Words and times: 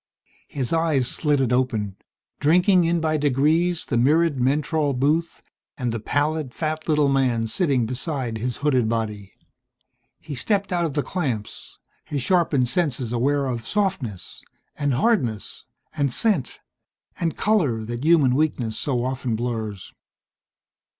His 0.47 0.73
eyes 0.73 1.07
slitted 1.07 1.53
open, 1.53 1.95
drinking 2.39 2.85
in 2.85 2.99
by 3.01 3.17
degrees 3.17 3.85
the 3.85 3.97
mirrored 3.97 4.39
mentrol 4.39 4.95
booth 4.97 5.43
and 5.77 5.91
the 5.91 5.99
pallid, 5.99 6.55
fat, 6.55 6.87
little 6.89 7.07
man 7.07 7.45
sitting 7.45 7.85
beside 7.85 8.39
his 8.39 8.57
hooded 8.65 8.89
body. 8.89 9.33
He 10.19 10.33
stepped 10.33 10.73
out 10.73 10.85
of 10.85 10.95
the 10.95 11.03
clamps, 11.03 11.77
his 12.03 12.23
sharpened 12.23 12.67
senses 12.67 13.11
aware 13.11 13.45
of 13.45 13.67
softness, 13.67 14.41
and 14.75 14.95
hardness, 14.95 15.65
and 15.95 16.11
scent, 16.11 16.57
and 17.19 17.37
color 17.37 17.85
that 17.85 18.03
human 18.03 18.33
weakness 18.33 18.79
so 18.79 19.05
often 19.05 19.35
blurs. 19.35 19.93